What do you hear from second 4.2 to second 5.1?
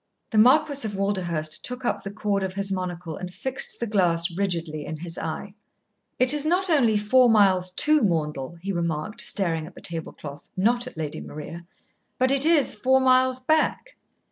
rigidly in